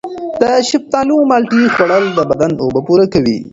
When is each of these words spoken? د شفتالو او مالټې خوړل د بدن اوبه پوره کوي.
د 0.41 0.43
شفتالو 0.69 1.13
او 1.19 1.23
مالټې 1.31 1.63
خوړل 1.73 2.05
د 2.13 2.19
بدن 2.29 2.51
اوبه 2.63 2.81
پوره 2.87 3.05
کوي. 3.13 3.37